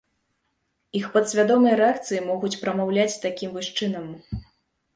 [0.99, 4.13] Іх падсвядомыя рэакцыі могуць прамаўляць такім вось чынам.